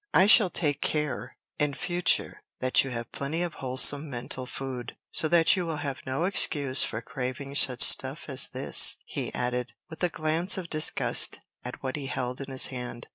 [0.15, 5.27] I shall take care in future that you have plenty of wholesome mental food, so
[5.27, 10.03] that you will have no excuse for craving such stuff as this," he added, with
[10.03, 13.09] a glance of disgust at what he held in his hand.